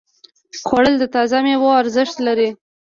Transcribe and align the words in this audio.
خوړل 0.67 0.95
د 0.99 1.05
تازه 1.15 1.37
ميوو 1.45 1.77
ارزښت 1.81 2.15
لري 2.27 2.49